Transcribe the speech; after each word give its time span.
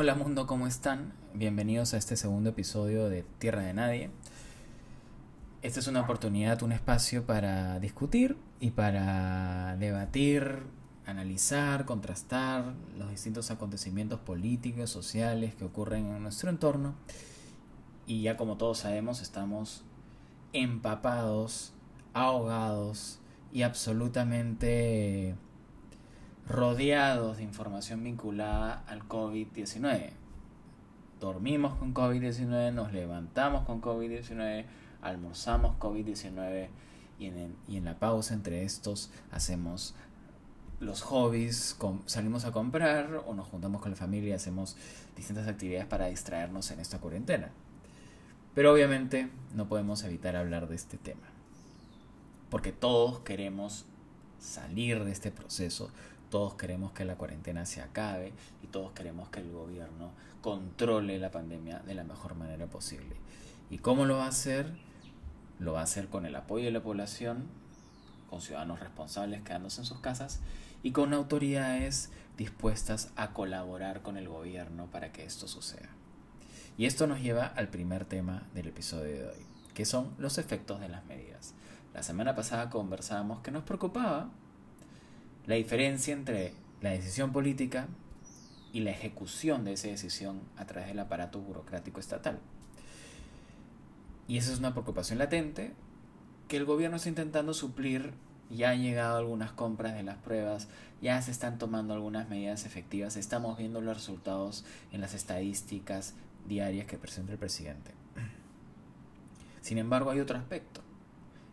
Hola 0.00 0.14
mundo, 0.14 0.46
¿cómo 0.46 0.66
están? 0.66 1.12
Bienvenidos 1.34 1.92
a 1.92 1.98
este 1.98 2.16
segundo 2.16 2.48
episodio 2.48 3.10
de 3.10 3.22
Tierra 3.38 3.60
de 3.60 3.74
Nadie. 3.74 4.10
Esta 5.60 5.78
es 5.78 5.88
una 5.88 6.00
oportunidad, 6.00 6.62
un 6.62 6.72
espacio 6.72 7.26
para 7.26 7.78
discutir 7.80 8.38
y 8.60 8.70
para 8.70 9.76
debatir, 9.78 10.62
analizar, 11.04 11.84
contrastar 11.84 12.72
los 12.96 13.10
distintos 13.10 13.50
acontecimientos 13.50 14.18
políticos, 14.20 14.88
sociales 14.88 15.54
que 15.54 15.66
ocurren 15.66 16.06
en 16.06 16.22
nuestro 16.22 16.48
entorno. 16.48 16.94
Y 18.06 18.22
ya 18.22 18.38
como 18.38 18.56
todos 18.56 18.78
sabemos, 18.78 19.20
estamos 19.20 19.84
empapados, 20.54 21.74
ahogados 22.14 23.20
y 23.52 23.64
absolutamente 23.64 25.34
rodeados 26.48 27.38
de 27.38 27.44
información 27.44 28.02
vinculada 28.02 28.84
al 28.86 29.06
COVID-19. 29.08 30.10
Dormimos 31.20 31.74
con 31.74 31.94
COVID-19, 31.94 32.72
nos 32.72 32.92
levantamos 32.92 33.64
con 33.66 33.80
COVID-19, 33.82 34.64
almorzamos 35.02 35.78
COVID-19 35.78 36.68
y 37.18 37.26
en, 37.26 37.56
y 37.68 37.76
en 37.76 37.84
la 37.84 37.98
pausa 37.98 38.34
entre 38.34 38.64
estos 38.64 39.10
hacemos 39.30 39.94
los 40.80 41.02
hobbies, 41.02 41.76
salimos 42.06 42.46
a 42.46 42.52
comprar 42.52 43.22
o 43.26 43.34
nos 43.34 43.48
juntamos 43.48 43.82
con 43.82 43.90
la 43.90 43.96
familia 43.96 44.30
y 44.30 44.32
hacemos 44.32 44.76
distintas 45.14 45.46
actividades 45.46 45.86
para 45.86 46.06
distraernos 46.06 46.70
en 46.70 46.80
esta 46.80 46.98
cuarentena. 46.98 47.50
Pero 48.54 48.72
obviamente 48.72 49.28
no 49.54 49.68
podemos 49.68 50.02
evitar 50.04 50.36
hablar 50.36 50.68
de 50.68 50.76
este 50.76 50.96
tema. 50.96 51.28
Porque 52.48 52.72
todos 52.72 53.20
queremos 53.20 53.84
salir 54.40 55.04
de 55.04 55.12
este 55.12 55.30
proceso, 55.30 55.90
todos 56.30 56.54
queremos 56.54 56.92
que 56.92 57.04
la 57.04 57.16
cuarentena 57.16 57.66
se 57.66 57.82
acabe 57.82 58.32
y 58.62 58.68
todos 58.68 58.92
queremos 58.92 59.28
que 59.28 59.40
el 59.40 59.50
gobierno 59.50 60.12
controle 60.40 61.18
la 61.18 61.30
pandemia 61.30 61.80
de 61.80 61.94
la 61.94 62.04
mejor 62.04 62.36
manera 62.36 62.66
posible. 62.66 63.16
¿Y 63.68 63.78
cómo 63.78 64.04
lo 64.06 64.16
va 64.16 64.26
a 64.26 64.28
hacer? 64.28 64.72
Lo 65.58 65.72
va 65.74 65.80
a 65.80 65.84
hacer 65.84 66.08
con 66.08 66.24
el 66.24 66.36
apoyo 66.36 66.66
de 66.66 66.70
la 66.70 66.82
población, 66.82 67.48
con 68.30 68.40
ciudadanos 68.40 68.80
responsables 68.80 69.42
quedándose 69.42 69.80
en 69.80 69.86
sus 69.86 69.98
casas 69.98 70.40
y 70.82 70.92
con 70.92 71.12
autoridades 71.12 72.10
dispuestas 72.38 73.10
a 73.16 73.32
colaborar 73.32 74.02
con 74.02 74.16
el 74.16 74.28
gobierno 74.28 74.86
para 74.86 75.12
que 75.12 75.24
esto 75.24 75.48
suceda. 75.48 75.90
Y 76.78 76.86
esto 76.86 77.06
nos 77.06 77.20
lleva 77.20 77.46
al 77.46 77.68
primer 77.68 78.04
tema 78.04 78.44
del 78.54 78.68
episodio 78.68 79.16
de 79.16 79.28
hoy, 79.28 79.46
que 79.74 79.84
son 79.84 80.14
los 80.16 80.38
efectos 80.38 80.80
de 80.80 80.88
las 80.88 81.04
medidas. 81.04 81.54
La 81.92 82.02
semana 82.02 82.34
pasada 82.34 82.70
conversábamos 82.70 83.40
que 83.40 83.50
nos 83.50 83.64
preocupaba 83.64 84.30
la 85.50 85.56
diferencia 85.56 86.14
entre 86.14 86.54
la 86.80 86.90
decisión 86.90 87.32
política 87.32 87.88
y 88.72 88.80
la 88.80 88.92
ejecución 88.92 89.64
de 89.64 89.72
esa 89.72 89.88
decisión 89.88 90.42
a 90.56 90.64
través 90.64 90.86
del 90.86 91.00
aparato 91.00 91.40
burocrático 91.40 91.98
estatal. 91.98 92.38
Y 94.28 94.36
esa 94.36 94.52
es 94.52 94.60
una 94.60 94.70
preocupación 94.70 95.18
latente 95.18 95.72
que 96.46 96.56
el 96.56 96.66
gobierno 96.66 96.98
está 96.98 97.08
intentando 97.08 97.52
suplir. 97.52 98.12
Ya 98.48 98.70
han 98.70 98.80
llegado 98.80 99.16
algunas 99.16 99.50
compras 99.50 99.94
de 99.94 100.04
las 100.04 100.18
pruebas, 100.18 100.68
ya 101.02 101.20
se 101.20 101.32
están 101.32 101.58
tomando 101.58 101.94
algunas 101.94 102.28
medidas 102.28 102.64
efectivas, 102.64 103.16
estamos 103.16 103.58
viendo 103.58 103.80
los 103.80 103.96
resultados 103.96 104.64
en 104.92 105.00
las 105.00 105.14
estadísticas 105.14 106.14
diarias 106.46 106.86
que 106.86 106.96
presenta 106.96 107.32
el 107.32 107.38
presidente. 107.38 107.90
Sin 109.62 109.78
embargo, 109.78 110.12
hay 110.12 110.20
otro 110.20 110.38
aspecto. 110.38 110.80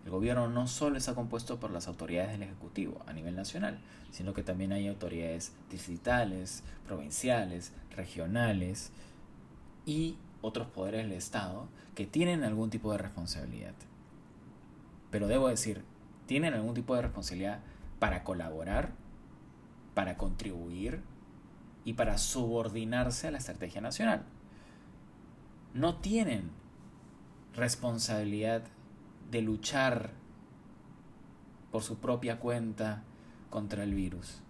El 0.07 0.11
gobierno 0.11 0.47
no 0.47 0.67
solo 0.67 0.97
está 0.97 1.15
compuesto 1.15 1.59
por 1.59 1.69
las 1.69 1.89
autoridades 1.89 2.31
del 2.31 2.43
Ejecutivo 2.43 3.03
a 3.07 3.11
nivel 3.11 3.35
nacional, 3.35 3.81
sino 4.09 4.33
que 4.33 4.41
también 4.41 4.71
hay 4.71 4.87
autoridades 4.87 5.51
distritales, 5.69 6.63
provinciales, 6.85 7.73
regionales 7.93 8.93
y 9.85 10.15
otros 10.41 10.67
poderes 10.67 11.03
del 11.03 11.11
Estado 11.11 11.67
que 11.93 12.05
tienen 12.05 12.45
algún 12.45 12.69
tipo 12.69 12.89
de 12.93 12.99
responsabilidad. 12.99 13.73
Pero 15.11 15.27
debo 15.27 15.49
decir, 15.49 15.83
tienen 16.25 16.53
algún 16.53 16.73
tipo 16.73 16.95
de 16.95 17.01
responsabilidad 17.01 17.59
para 17.99 18.23
colaborar, 18.23 18.93
para 19.93 20.15
contribuir 20.15 21.01
y 21.83 21.95
para 21.95 22.17
subordinarse 22.17 23.27
a 23.27 23.31
la 23.31 23.39
estrategia 23.39 23.81
nacional. 23.81 24.23
No 25.73 25.97
tienen 25.97 26.49
responsabilidad 27.53 28.63
de 29.31 29.41
luchar 29.41 30.11
por 31.71 31.83
su 31.83 31.97
propia 31.97 32.39
cuenta 32.39 33.03
contra 33.49 33.83
el 33.83 33.93
virus. 33.93 34.41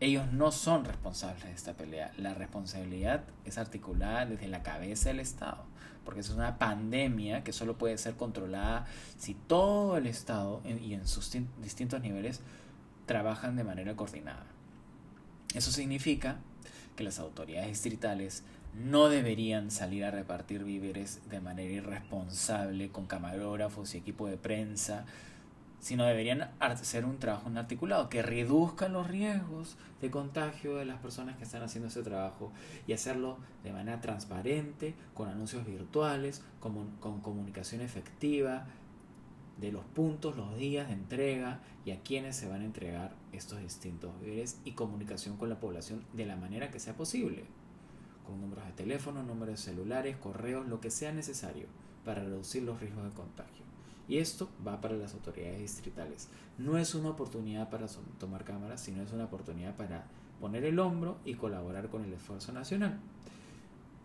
Ellos 0.00 0.32
no 0.32 0.52
son 0.52 0.84
responsables 0.84 1.44
de 1.44 1.52
esta 1.52 1.74
pelea. 1.74 2.12
La 2.18 2.34
responsabilidad 2.34 3.24
es 3.44 3.58
articulada 3.58 4.26
desde 4.26 4.48
la 4.48 4.62
cabeza 4.62 5.08
del 5.08 5.20
Estado, 5.20 5.64
porque 6.04 6.20
es 6.20 6.30
una 6.30 6.58
pandemia 6.58 7.44
que 7.44 7.52
solo 7.52 7.78
puede 7.78 7.96
ser 7.96 8.16
controlada 8.16 8.86
si 9.18 9.34
todo 9.34 9.96
el 9.96 10.06
Estado 10.06 10.60
y 10.64 10.94
en 10.94 11.06
sus 11.06 11.34
distintos 11.62 12.02
niveles 12.02 12.40
trabajan 13.06 13.56
de 13.56 13.64
manera 13.64 13.96
coordinada. 13.96 14.46
Eso 15.54 15.70
significa 15.70 16.38
que 16.96 17.04
las 17.04 17.18
autoridades 17.18 17.68
distritales 17.68 18.42
no 18.74 19.08
deberían 19.08 19.70
salir 19.70 20.04
a 20.04 20.10
repartir 20.10 20.64
víveres 20.64 21.20
de 21.28 21.40
manera 21.40 21.72
irresponsable 21.72 22.90
con 22.90 23.06
camarógrafos 23.06 23.94
y 23.94 23.98
equipo 23.98 24.26
de 24.26 24.36
prensa, 24.36 25.04
sino 25.78 26.04
deberían 26.04 26.50
hacer 26.60 27.04
un 27.04 27.18
trabajo 27.18 27.50
articulado 27.54 28.08
que 28.08 28.22
reduzca 28.22 28.88
los 28.88 29.06
riesgos 29.06 29.76
de 30.00 30.10
contagio 30.10 30.76
de 30.76 30.86
las 30.86 30.98
personas 30.98 31.36
que 31.36 31.44
están 31.44 31.62
haciendo 31.62 31.88
ese 31.88 32.02
trabajo 32.02 32.52
y 32.86 32.94
hacerlo 32.94 33.38
de 33.62 33.72
manera 33.72 34.00
transparente, 34.00 34.94
con 35.12 35.28
anuncios 35.28 35.64
virtuales, 35.66 36.42
con 36.60 37.20
comunicación 37.20 37.80
efectiva 37.80 38.66
de 39.58 39.70
los 39.70 39.84
puntos, 39.84 40.36
los 40.36 40.56
días 40.56 40.88
de 40.88 40.94
entrega 40.94 41.60
y 41.84 41.92
a 41.92 42.00
quienes 42.00 42.34
se 42.34 42.48
van 42.48 42.62
a 42.62 42.64
entregar 42.64 43.14
estos 43.32 43.60
distintos 43.60 44.18
víveres 44.20 44.58
y 44.64 44.72
comunicación 44.72 45.36
con 45.36 45.48
la 45.48 45.60
población 45.60 46.04
de 46.12 46.26
la 46.26 46.34
manera 46.34 46.70
que 46.70 46.80
sea 46.80 46.96
posible 46.96 47.44
con 48.24 48.40
números 48.40 48.66
de 48.66 48.72
teléfono, 48.72 49.22
números 49.22 49.56
de 49.56 49.62
celulares, 49.72 50.16
correos, 50.16 50.66
lo 50.66 50.80
que 50.80 50.90
sea 50.90 51.12
necesario 51.12 51.66
para 52.04 52.22
reducir 52.22 52.62
los 52.62 52.80
riesgos 52.80 53.04
de 53.04 53.10
contagio. 53.10 53.64
Y 54.08 54.18
esto 54.18 54.48
va 54.66 54.80
para 54.80 54.96
las 54.96 55.14
autoridades 55.14 55.60
distritales. 55.60 56.28
No 56.58 56.76
es 56.76 56.94
una 56.94 57.10
oportunidad 57.10 57.70
para 57.70 57.86
tomar 58.18 58.44
cámaras, 58.44 58.80
sino 58.80 59.02
es 59.02 59.12
una 59.12 59.24
oportunidad 59.24 59.74
para 59.76 60.04
poner 60.40 60.64
el 60.64 60.78
hombro 60.78 61.18
y 61.24 61.34
colaborar 61.34 61.88
con 61.88 62.04
el 62.04 62.12
esfuerzo 62.12 62.52
nacional. 62.52 62.98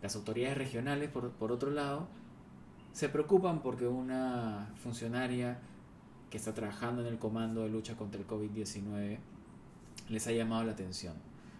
Las 0.00 0.16
autoridades 0.16 0.56
regionales, 0.56 1.10
por, 1.10 1.30
por 1.32 1.52
otro 1.52 1.70
lado, 1.70 2.08
se 2.92 3.08
preocupan 3.08 3.60
porque 3.60 3.86
una 3.86 4.72
funcionaria 4.82 5.58
que 6.30 6.38
está 6.38 6.54
trabajando 6.54 7.02
en 7.02 7.08
el 7.08 7.18
comando 7.18 7.62
de 7.62 7.68
lucha 7.68 7.96
contra 7.96 8.20
el 8.20 8.26
COVID-19 8.26 9.18
les 10.08 10.26
ha 10.26 10.32
llamado 10.32 10.64
la 10.64 10.72
atención, 10.72 11.14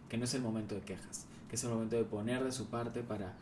que 0.09 0.17
no 0.17 0.25
es 0.25 0.35
el 0.35 0.43
momento 0.43 0.75
de 0.75 0.81
quejas, 0.81 1.27
que 1.51 1.57
es 1.57 1.65
el 1.65 1.71
momento 1.71 1.97
de 1.97 2.05
poner 2.05 2.45
de 2.45 2.53
su 2.53 2.69
parte 2.69 3.03
para 3.03 3.35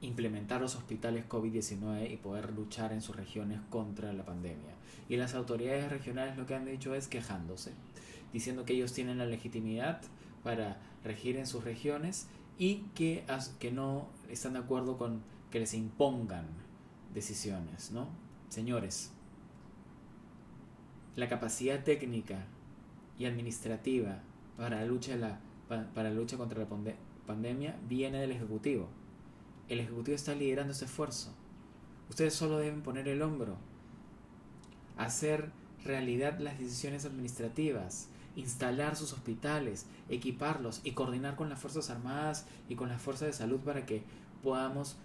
implementar 0.00 0.60
los 0.60 0.76
hospitales 0.76 1.28
COVID-19 1.28 2.12
y 2.12 2.16
poder 2.16 2.52
luchar 2.52 2.92
en 2.92 3.02
sus 3.02 3.16
regiones 3.16 3.58
contra 3.68 4.12
la 4.12 4.24
pandemia. 4.24 4.70
Y 5.08 5.16
las 5.16 5.34
autoridades 5.34 5.90
regionales 5.90 6.36
lo 6.36 6.46
que 6.46 6.54
han 6.54 6.64
dicho 6.64 6.94
es 6.94 7.08
quejándose, 7.08 7.72
diciendo 8.32 8.64
que 8.64 8.74
ellos 8.74 8.92
tienen 8.92 9.18
la 9.18 9.26
legitimidad 9.26 10.02
para 10.44 10.80
regir 11.02 11.36
en 11.36 11.48
sus 11.48 11.64
regiones 11.64 12.28
y 12.58 12.84
que, 12.94 13.24
que 13.58 13.72
no 13.72 14.06
están 14.30 14.52
de 14.52 14.60
acuerdo 14.60 14.96
con 14.96 15.22
que 15.50 15.58
les 15.58 15.74
impongan 15.74 16.46
decisiones, 17.12 17.90
¿no? 17.90 18.06
Señores, 18.50 19.10
la 21.16 21.28
capacidad 21.28 21.82
técnica 21.82 22.46
y 23.18 23.24
administrativa 23.24 24.20
para 24.56 24.84
la 24.84 25.16
la, 25.16 25.40
para 25.68 26.08
la 26.08 26.14
lucha 26.14 26.36
contra 26.36 26.60
la 26.60 26.68
pandemia 26.68 27.11
pandemia 27.32 27.78
viene 27.88 28.20
del 28.20 28.32
Ejecutivo. 28.32 28.88
El 29.68 29.80
Ejecutivo 29.80 30.14
está 30.14 30.34
liderando 30.34 30.72
ese 30.72 30.84
esfuerzo. 30.84 31.32
Ustedes 32.10 32.34
solo 32.34 32.58
deben 32.58 32.82
poner 32.82 33.08
el 33.08 33.22
hombro, 33.22 33.56
hacer 34.98 35.50
realidad 35.82 36.38
las 36.40 36.58
decisiones 36.58 37.06
administrativas, 37.06 38.08
instalar 38.36 38.96
sus 38.96 39.14
hospitales, 39.14 39.86
equiparlos 40.10 40.82
y 40.84 40.92
coordinar 40.92 41.36
con 41.36 41.48
las 41.48 41.58
Fuerzas 41.58 41.88
Armadas 41.88 42.46
y 42.68 42.74
con 42.74 42.90
las 42.90 43.00
Fuerzas 43.00 43.28
de 43.28 43.32
Salud 43.32 43.60
para 43.60 43.86
que 43.86 44.02
podamos 44.42 44.96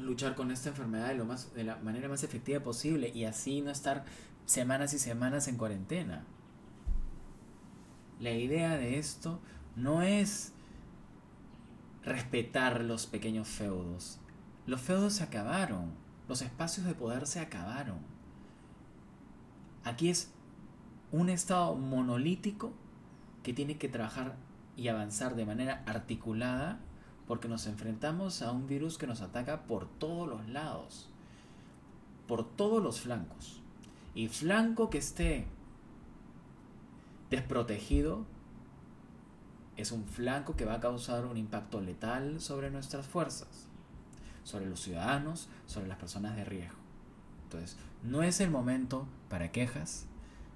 luchar 0.00 0.34
con 0.34 0.50
esta 0.50 0.70
enfermedad 0.70 1.08
de, 1.08 1.14
lo 1.14 1.26
más, 1.26 1.54
de 1.54 1.62
la 1.62 1.76
manera 1.76 2.08
más 2.08 2.24
efectiva 2.24 2.58
posible 2.60 3.12
y 3.14 3.24
así 3.24 3.60
no 3.60 3.70
estar 3.70 4.04
semanas 4.46 4.94
y 4.94 4.98
semanas 4.98 5.46
en 5.46 5.56
cuarentena. 5.56 6.24
La 8.18 8.32
idea 8.32 8.76
de 8.76 8.98
esto 8.98 9.38
no 9.76 10.02
es 10.02 10.52
respetar 12.04 12.82
los 12.82 13.06
pequeños 13.06 13.48
feudos. 13.48 14.18
Los 14.66 14.80
feudos 14.80 15.14
se 15.14 15.24
acabaron, 15.24 15.92
los 16.28 16.42
espacios 16.42 16.86
de 16.86 16.94
poder 16.94 17.26
se 17.26 17.40
acabaron. 17.40 17.98
Aquí 19.84 20.08
es 20.08 20.32
un 21.12 21.28
Estado 21.28 21.74
monolítico 21.74 22.72
que 23.42 23.52
tiene 23.52 23.76
que 23.76 23.88
trabajar 23.88 24.36
y 24.76 24.88
avanzar 24.88 25.36
de 25.36 25.46
manera 25.46 25.82
articulada 25.86 26.80
porque 27.26 27.48
nos 27.48 27.66
enfrentamos 27.66 28.42
a 28.42 28.52
un 28.52 28.66
virus 28.66 28.98
que 28.98 29.06
nos 29.06 29.20
ataca 29.20 29.64
por 29.64 29.88
todos 29.88 30.28
los 30.28 30.48
lados, 30.48 31.08
por 32.26 32.44
todos 32.56 32.82
los 32.82 33.00
flancos. 33.00 33.60
Y 34.14 34.28
flanco 34.28 34.90
que 34.90 34.98
esté 34.98 35.46
desprotegido 37.30 38.26
es 39.76 39.92
un 39.92 40.04
flanco 40.06 40.56
que 40.56 40.64
va 40.64 40.74
a 40.74 40.80
causar 40.80 41.26
un 41.26 41.36
impacto 41.36 41.80
letal 41.80 42.40
sobre 42.40 42.70
nuestras 42.70 43.06
fuerzas, 43.06 43.68
sobre 44.44 44.66
los 44.66 44.80
ciudadanos, 44.80 45.48
sobre 45.66 45.88
las 45.88 45.98
personas 45.98 46.36
de 46.36 46.44
riesgo. 46.44 46.78
Entonces, 47.44 47.76
no 48.02 48.22
es 48.22 48.40
el 48.40 48.50
momento 48.50 49.06
para 49.28 49.52
quejas, 49.52 50.06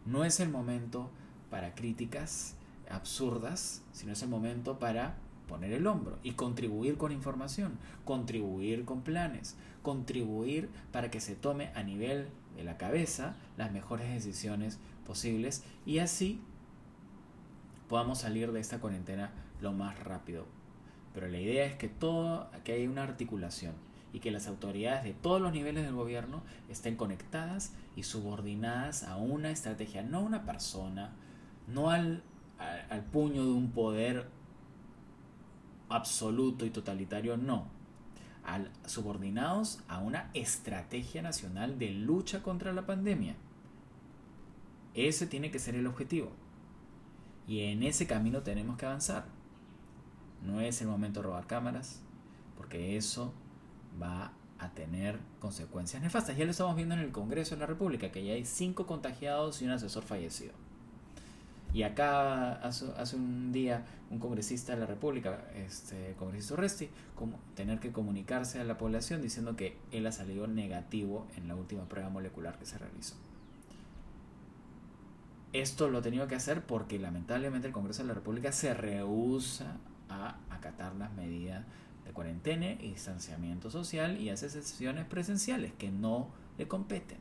no 0.06 0.24
es 0.24 0.40
el 0.40 0.48
momento 0.48 1.10
para 1.50 1.74
críticas 1.74 2.54
absurdas, 2.90 3.82
sino 3.92 4.12
es 4.12 4.22
el 4.22 4.28
momento 4.28 4.78
para 4.78 5.16
poner 5.48 5.72
el 5.72 5.86
hombro 5.86 6.18
y 6.22 6.32
contribuir 6.32 6.96
con 6.96 7.10
información, 7.10 7.78
contribuir 8.04 8.84
con 8.84 9.02
planes, 9.02 9.56
contribuir 9.82 10.68
para 10.92 11.10
que 11.10 11.20
se 11.20 11.34
tome 11.34 11.72
a 11.74 11.82
nivel 11.82 12.28
de 12.56 12.64
la 12.64 12.76
cabeza 12.76 13.34
las 13.56 13.72
mejores 13.72 14.12
decisiones 14.12 14.78
posibles 15.06 15.64
y 15.86 15.98
así 15.98 16.40
podamos 17.88 18.18
salir 18.18 18.52
de 18.52 18.60
esta 18.60 18.78
cuarentena 18.78 19.32
lo 19.60 19.72
más 19.72 19.98
rápido. 20.02 20.46
Pero 21.14 21.28
la 21.28 21.38
idea 21.38 21.64
es 21.64 21.74
que 21.74 21.88
todo, 21.88 22.50
que 22.64 22.72
haya 22.72 22.88
una 22.88 23.02
articulación 23.02 23.74
y 24.12 24.20
que 24.20 24.30
las 24.30 24.46
autoridades 24.46 25.04
de 25.04 25.14
todos 25.14 25.40
los 25.40 25.52
niveles 25.52 25.84
del 25.84 25.94
gobierno 25.94 26.42
estén 26.68 26.96
conectadas 26.96 27.74
y 27.96 28.04
subordinadas 28.04 29.02
a 29.02 29.16
una 29.16 29.50
estrategia, 29.50 30.02
no 30.02 30.18
a 30.18 30.22
una 30.22 30.44
persona, 30.44 31.12
no 31.66 31.90
al, 31.90 32.22
al 32.58 33.04
puño 33.04 33.44
de 33.44 33.52
un 33.52 33.70
poder 33.70 34.28
absoluto 35.88 36.66
y 36.66 36.70
totalitario, 36.70 37.36
no. 37.36 37.66
Al, 38.44 38.70
subordinados 38.86 39.80
a 39.88 39.98
una 39.98 40.30
estrategia 40.32 41.20
nacional 41.20 41.78
de 41.78 41.90
lucha 41.90 42.42
contra 42.42 42.72
la 42.72 42.86
pandemia. 42.86 43.36
Ese 44.94 45.26
tiene 45.26 45.50
que 45.50 45.58
ser 45.58 45.74
el 45.74 45.86
objetivo. 45.86 46.32
Y 47.48 47.62
en 47.62 47.82
ese 47.82 48.06
camino 48.06 48.42
tenemos 48.42 48.76
que 48.76 48.86
avanzar. 48.86 49.24
No 50.44 50.60
es 50.60 50.80
el 50.82 50.88
momento 50.88 51.20
de 51.20 51.26
robar 51.26 51.46
cámaras, 51.46 52.00
porque 52.56 52.96
eso 52.96 53.32
va 54.00 54.32
a 54.58 54.70
tener 54.74 55.18
consecuencias 55.40 56.02
nefastas. 56.02 56.36
Ya 56.36 56.44
lo 56.44 56.50
estamos 56.50 56.76
viendo 56.76 56.94
en 56.94 57.00
el 57.00 57.10
Congreso 57.10 57.54
de 57.54 57.60
la 57.60 57.66
República, 57.66 58.12
que 58.12 58.24
ya 58.24 58.34
hay 58.34 58.44
cinco 58.44 58.86
contagiados 58.86 59.62
y 59.62 59.64
un 59.64 59.70
asesor 59.70 60.02
fallecido. 60.02 60.52
Y 61.72 61.82
acá 61.82 62.54
hace, 62.54 63.16
un 63.16 63.52
día 63.52 63.84
un 64.10 64.18
congresista 64.18 64.74
de 64.74 64.80
la 64.80 64.86
República, 64.86 65.44
este 65.54 66.14
congresista 66.18 66.56
Resti, 66.56 66.88
como 67.14 67.38
tener 67.54 67.78
que 67.78 67.92
comunicarse 67.92 68.58
a 68.58 68.64
la 68.64 68.78
población 68.78 69.20
diciendo 69.20 69.54
que 69.54 69.76
él 69.92 70.06
ha 70.06 70.12
salido 70.12 70.46
negativo 70.46 71.26
en 71.36 71.46
la 71.46 71.56
última 71.56 71.84
prueba 71.84 72.08
molecular 72.08 72.58
que 72.58 72.64
se 72.64 72.78
realizó. 72.78 73.16
Esto 75.52 75.88
lo 75.88 75.98
ha 75.98 76.02
tenido 76.02 76.28
que 76.28 76.34
hacer 76.34 76.64
porque 76.66 76.98
lamentablemente 76.98 77.66
el 77.66 77.72
Congreso 77.72 78.02
de 78.02 78.08
la 78.08 78.14
República 78.14 78.52
se 78.52 78.74
rehúsa 78.74 79.76
a 80.08 80.36
acatar 80.50 80.94
las 80.96 81.12
medidas 81.14 81.64
de 82.04 82.12
cuarentena 82.12 82.72
y 82.72 82.90
distanciamiento 82.90 83.70
social 83.70 84.20
y 84.20 84.30
hace 84.30 84.50
sesiones 84.50 85.06
presenciales 85.06 85.72
que 85.72 85.90
no 85.90 86.28
le 86.58 86.68
competen. 86.68 87.18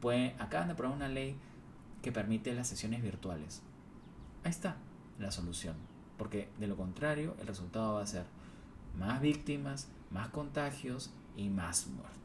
Pues 0.00 0.32
acaban 0.40 0.68
de 0.68 0.74
aprobar 0.74 0.96
una 0.96 1.08
ley 1.08 1.36
que 2.02 2.12
permite 2.12 2.54
las 2.54 2.68
sesiones 2.68 3.02
virtuales. 3.02 3.62
Ahí 4.44 4.50
está 4.50 4.76
la 5.18 5.30
solución. 5.30 5.76
Porque 6.16 6.48
de 6.58 6.66
lo 6.66 6.76
contrario, 6.76 7.36
el 7.40 7.46
resultado 7.46 7.94
va 7.94 8.02
a 8.02 8.06
ser 8.06 8.24
más 8.96 9.20
víctimas, 9.20 9.88
más 10.10 10.28
contagios 10.28 11.12
y 11.36 11.48
más 11.48 11.86
muerte. 11.86 12.18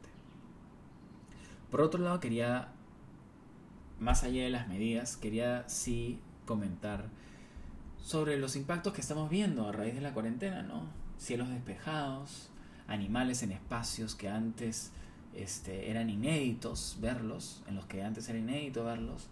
Por 1.70 1.80
otro 1.80 2.00
lado, 2.02 2.20
quería, 2.20 2.68
más 4.04 4.22
allá 4.22 4.44
de 4.44 4.50
las 4.50 4.68
medidas, 4.68 5.16
quería 5.16 5.68
sí 5.68 6.20
comentar 6.46 7.06
sobre 7.98 8.38
los 8.38 8.54
impactos 8.54 8.92
que 8.92 9.00
estamos 9.00 9.30
viendo 9.30 9.66
a 9.66 9.72
raíz 9.72 9.94
de 9.94 10.02
la 10.02 10.12
cuarentena, 10.12 10.62
¿no? 10.62 10.82
Cielos 11.18 11.48
despejados, 11.48 12.50
animales 12.86 13.42
en 13.42 13.52
espacios 13.52 14.14
que 14.14 14.28
antes 14.28 14.92
este, 15.34 15.90
eran 15.90 16.10
inéditos 16.10 16.98
verlos, 17.00 17.62
en 17.66 17.76
los 17.76 17.86
que 17.86 18.02
antes 18.02 18.28
era 18.28 18.38
inédito 18.38 18.84
verlos, 18.84 19.28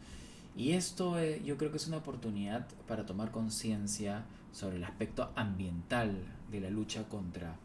y 0.57 0.73
esto 0.73 1.19
eh, 1.19 1.43
yo 1.45 1.57
creo 1.59 1.71
que 1.71 1.77
es 1.77 1.87
una 1.87 1.99
oportunidad 1.99 2.67
para 2.89 3.07
tomar 3.07 3.31
conciencia 3.31 4.25
sobre 4.53 4.77
el 4.77 4.85
aspecto 4.85 5.33
ambiental 5.37 6.25
de 6.51 6.61
la 6.61 6.71
lucha 6.71 7.09
contra 7.09 7.57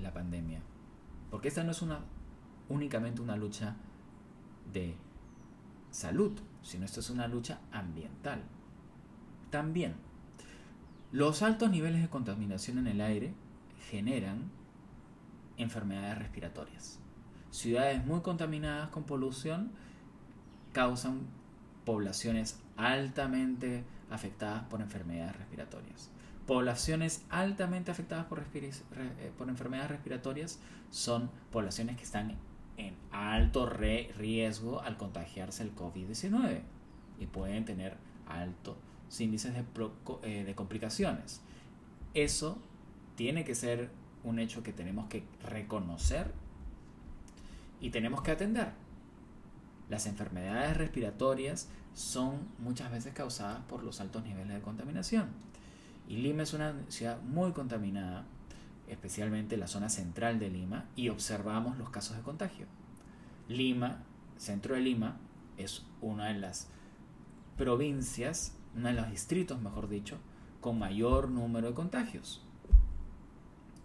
la 0.00 0.12
pandemia. 0.12 0.60
Porque 1.30 1.48
esta 1.48 1.62
no 1.62 1.70
es 1.70 1.82
una 1.82 2.00
únicamente 2.68 3.20
una 3.20 3.36
lucha 3.36 3.76
de 4.72 4.94
salud, 5.90 6.32
sino 6.62 6.84
esto 6.84 7.00
es 7.00 7.10
una 7.10 7.28
lucha 7.28 7.60
ambiental. 7.72 8.42
También, 9.50 9.94
los 11.12 11.42
altos 11.42 11.70
niveles 11.70 12.02
de 12.02 12.08
contaminación 12.08 12.78
en 12.78 12.86
el 12.86 13.00
aire 13.00 13.34
generan 13.90 14.50
enfermedades 15.56 16.18
respiratorias. 16.18 17.00
Ciudades 17.50 18.04
muy 18.06 18.20
contaminadas 18.20 18.90
con 18.90 19.04
polución 19.04 19.72
causan 20.72 21.22
poblaciones 21.84 22.60
altamente 22.76 23.84
afectadas 24.10 24.62
por 24.64 24.80
enfermedades 24.80 25.36
respiratorias. 25.36 26.10
Poblaciones 26.46 27.24
altamente 27.28 27.90
afectadas 27.90 28.26
por, 28.26 28.40
eh, 28.54 29.32
por 29.36 29.48
enfermedades 29.48 29.90
respiratorias 29.90 30.60
son 30.90 31.30
poblaciones 31.50 31.96
que 31.96 32.04
están 32.04 32.36
en 32.86 32.94
alto 33.10 33.66
riesgo 33.66 34.80
al 34.80 34.96
contagiarse 34.96 35.62
el 35.62 35.74
COVID-19 35.74 36.62
y 37.18 37.26
pueden 37.26 37.64
tener 37.64 37.96
altos 38.26 38.76
índices 39.18 39.54
de, 39.54 39.64
eh, 40.22 40.44
de 40.44 40.54
complicaciones. 40.54 41.40
Eso 42.14 42.58
tiene 43.16 43.44
que 43.44 43.54
ser 43.54 43.90
un 44.24 44.38
hecho 44.38 44.62
que 44.62 44.72
tenemos 44.72 45.08
que 45.08 45.24
reconocer 45.42 46.32
y 47.80 47.90
tenemos 47.90 48.22
que 48.22 48.30
atender. 48.30 48.72
Las 49.88 50.06
enfermedades 50.06 50.76
respiratorias 50.76 51.68
son 51.94 52.48
muchas 52.58 52.90
veces 52.92 53.12
causadas 53.12 53.62
por 53.64 53.82
los 53.82 54.00
altos 54.00 54.22
niveles 54.24 54.54
de 54.54 54.60
contaminación. 54.60 55.28
Y 56.08 56.16
Lima 56.18 56.44
es 56.44 56.52
una 56.54 56.74
ciudad 56.88 57.20
muy 57.22 57.52
contaminada, 57.52 58.24
especialmente 58.90 59.56
la 59.56 59.66
zona 59.66 59.88
central 59.88 60.38
de 60.38 60.50
Lima, 60.50 60.86
y 60.96 61.08
observamos 61.08 61.78
los 61.78 61.90
casos 61.90 62.16
de 62.16 62.22
contagio. 62.22 62.66
Lima, 63.48 64.02
centro 64.36 64.74
de 64.74 64.80
Lima, 64.80 65.16
es 65.56 65.86
una 66.00 66.26
de 66.26 66.34
las 66.34 66.68
provincias, 67.56 68.56
uno 68.74 68.88
de 68.88 68.94
los 68.94 69.10
distritos, 69.10 69.60
mejor 69.60 69.88
dicho, 69.88 70.18
con 70.60 70.78
mayor 70.78 71.30
número 71.30 71.68
de 71.68 71.74
contagios. 71.74 72.44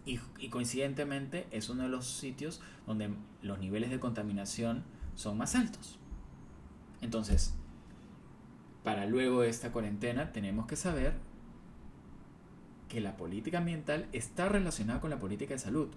Y, 0.04 0.20
y, 0.38 0.50
coincidentemente 0.50 1.48
es 1.50 1.68
uno 1.68 1.82
de 1.82 1.88
los 1.88 2.06
sitios 2.06 2.60
donde 2.86 3.10
los 3.42 3.58
niveles 3.58 3.90
de 3.90 3.98
contaminación 3.98 4.84
son 5.16 5.36
más 5.36 5.56
altos. 5.56 5.98
Entonces, 7.00 7.54
para 8.84 9.04
luego 9.06 9.42
de 9.42 9.48
esta 9.48 9.72
cuarentena 9.72 10.30
tenemos 10.32 10.66
que 10.66 10.76
saber 10.76 11.14
que 12.88 13.00
la 13.00 13.16
política 13.16 13.58
ambiental 13.58 14.06
está 14.12 14.48
relacionada 14.48 15.00
con 15.00 15.10
la 15.10 15.18
política 15.18 15.54
de 15.54 15.58
salud. 15.58 15.88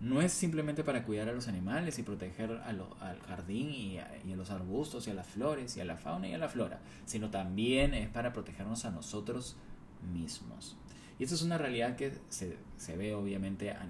No 0.00 0.20
es 0.20 0.32
simplemente 0.32 0.82
para 0.82 1.04
cuidar 1.04 1.28
a 1.28 1.32
los 1.32 1.46
animales 1.46 1.98
y 1.98 2.02
proteger 2.02 2.60
al 2.64 3.20
jardín 3.28 3.70
y 3.70 3.98
a, 3.98 4.10
los 4.36 4.50
arbustos 4.50 5.06
y 5.06 5.10
a 5.10 5.14
las 5.14 5.28
flores 5.28 5.76
y 5.76 5.80
a 5.80 5.84
la 5.84 5.96
fauna 5.96 6.26
y 6.26 6.34
a 6.34 6.38
la 6.38 6.48
flora, 6.48 6.80
sino 7.06 7.30
también 7.30 7.94
es 7.94 8.08
para 8.08 8.32
protegernos 8.32 8.84
a 8.84 8.90
nosotros 8.90 9.56
mismos. 10.12 10.76
Y 11.18 11.24
esto 11.24 11.36
es 11.36 11.42
una 11.42 11.56
realidad 11.56 11.94
que 11.94 12.12
se, 12.30 12.96
ve 12.96 13.14
obviamente 13.14 13.70
a, 13.70 13.88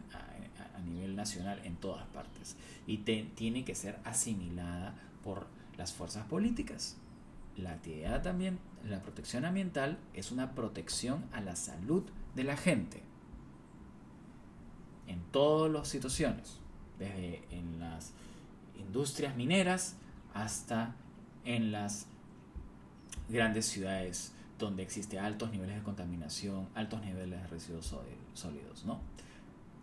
nivel 0.84 1.14
nacional 1.14 1.60
en 1.64 1.76
todas 1.76 2.04
partes 2.08 2.56
y 2.88 2.98
tiene 2.98 3.64
que 3.64 3.76
ser 3.76 4.00
asimilada 4.04 4.96
por 5.22 5.46
las 5.78 5.92
fuerzas 5.92 6.26
políticas. 6.26 6.96
La 7.56 7.70
actividad 7.70 8.20
también, 8.22 8.58
la 8.88 9.00
protección 9.00 9.44
ambiental 9.44 9.98
es 10.14 10.32
una 10.32 10.54
protección 10.54 11.24
a 11.32 11.40
la 11.40 11.56
salud 11.56 12.04
de 12.34 12.44
la 12.44 12.56
gente 12.56 13.02
en 15.06 15.20
todas 15.30 15.70
las 15.70 15.88
situaciones, 15.88 16.58
desde 16.98 17.42
en 17.50 17.78
las 17.78 18.12
industrias 18.78 19.36
mineras 19.36 19.96
hasta 20.34 20.94
en 21.44 21.72
las 21.72 22.06
grandes 23.28 23.66
ciudades 23.66 24.32
donde 24.58 24.82
existe 24.82 25.18
altos 25.18 25.50
niveles 25.50 25.76
de 25.76 25.82
contaminación, 25.82 26.68
altos 26.74 27.02
niveles 27.02 27.40
de 27.42 27.46
residuos 27.48 27.94
sólidos. 28.34 28.84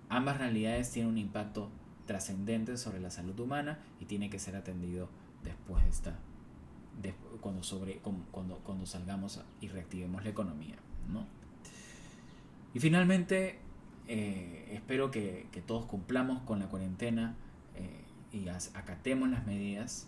Ambas 0.08 0.38
realidades 0.38 0.92
tienen 0.92 1.12
un 1.12 1.18
impacto 1.18 1.70
trascendente 2.06 2.78
sobre 2.78 3.00
la 3.00 3.12
salud 3.12 3.40
humana 3.40 3.78
y 4.00 4.06
tiene 4.06 4.30
que 4.30 4.40
ser 4.40 4.56
atendido 4.56 5.10
después 5.44 5.84
de 5.84 5.90
esta 5.90 6.16
cuando 7.60 7.64
sobre 7.64 8.62
cuando, 8.64 8.86
salgamos 8.86 9.42
y 9.62 9.68
reactivemos 9.68 10.24
la 10.24 10.30
economía, 10.30 10.76
¿no? 11.12 11.26
Y 12.74 12.80
finalmente, 12.80 13.60
eh, 14.08 14.70
espero 14.74 15.12
que, 15.12 15.48
todos 15.66 15.86
cumplamos 15.86 16.42
con 16.44 16.60
la 16.60 16.68
cuarentena 16.68 17.36
eh, 17.76 18.04
y 18.32 18.48
acatemos 18.48 19.30
las 19.30 19.46
medidas 19.46 20.08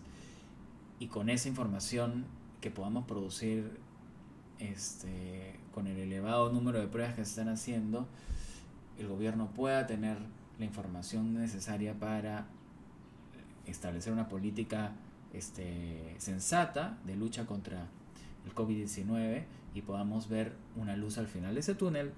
y 0.98 1.08
con 1.08 1.28
esa 1.28 1.48
información 1.48 2.24
que 2.60 2.70
podamos 2.70 3.06
producir 3.06 3.78
este, 4.58 5.58
con 5.74 5.86
el 5.86 5.98
elevado 5.98 6.50
número 6.52 6.80
de 6.80 6.86
pruebas 6.86 7.14
que 7.14 7.24
se 7.24 7.30
están 7.30 7.48
haciendo, 7.48 8.06
el 8.98 9.08
gobierno 9.08 9.48
pueda 9.48 9.86
tener 9.86 10.18
la 10.58 10.64
información 10.64 11.34
necesaria 11.34 11.94
para 11.94 12.46
establecer 13.66 14.12
una 14.12 14.28
política 14.28 14.92
este, 15.32 16.14
sensata 16.18 16.98
de 17.04 17.16
lucha 17.16 17.46
contra 17.46 17.86
el 18.44 18.54
COVID-19 18.54 19.44
y 19.74 19.82
podamos 19.82 20.28
ver 20.28 20.52
una 20.76 20.96
luz 20.96 21.18
al 21.18 21.26
final 21.26 21.54
de 21.54 21.60
ese 21.60 21.74
túnel 21.74 22.12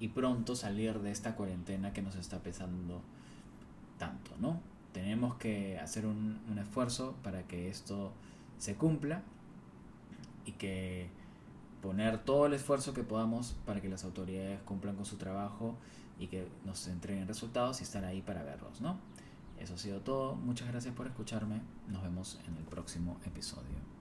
y 0.00 0.08
pronto 0.08 0.54
salir 0.54 1.00
de 1.00 1.10
esta 1.10 1.34
cuarentena 1.34 1.92
que 1.92 2.02
nos 2.02 2.16
está 2.16 2.38
pesando 2.38 3.00
tanto, 3.98 4.32
¿no? 4.38 4.60
Tenemos 4.92 5.36
que 5.36 5.78
hacer 5.78 6.06
un, 6.06 6.40
un 6.50 6.58
esfuerzo 6.58 7.14
para 7.22 7.42
que 7.42 7.68
esto 7.68 8.12
se 8.58 8.74
cumpla 8.74 9.22
y 10.44 10.52
que 10.52 11.08
poner 11.82 12.18
todo 12.18 12.46
el 12.46 12.54
esfuerzo 12.54 12.94
que 12.94 13.02
podamos 13.02 13.56
para 13.64 13.80
que 13.80 13.88
las 13.88 14.04
autoridades 14.04 14.60
cumplan 14.62 14.96
con 14.96 15.04
su 15.04 15.16
trabajo 15.16 15.76
y 16.18 16.26
que 16.26 16.46
nos 16.64 16.86
entreguen 16.88 17.28
resultados 17.28 17.80
y 17.80 17.84
estar 17.84 18.04
ahí 18.04 18.22
para 18.22 18.42
verlos, 18.42 18.80
¿no? 18.80 18.98
Eso 19.60 19.74
ha 19.74 19.78
sido 19.78 20.00
todo. 20.00 20.34
Muchas 20.36 20.68
gracias 20.68 20.94
por 20.94 21.06
escucharme. 21.06 21.60
Nos 21.88 22.02
vemos 22.02 22.38
en 22.46 22.56
el 22.56 22.64
próximo 22.64 23.20
episodio. 23.24 23.97